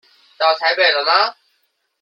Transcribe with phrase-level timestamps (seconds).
[0.39, 1.35] 到台北了嗎？